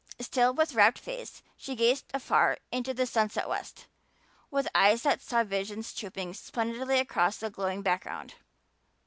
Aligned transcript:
Still 0.19 0.51
with 0.51 0.73
rapt 0.73 0.97
face 0.97 1.43
she 1.55 1.75
gazed 1.75 2.05
afar 2.11 2.57
into 2.71 2.91
the 2.91 3.05
sunset 3.05 3.47
west, 3.47 3.85
with 4.49 4.67
eyes 4.73 5.03
that 5.03 5.21
saw 5.21 5.43
visions 5.43 5.93
trooping 5.93 6.33
splendidly 6.33 6.97
across 6.97 7.37
that 7.37 7.53
glowing 7.53 7.83
background. 7.83 8.33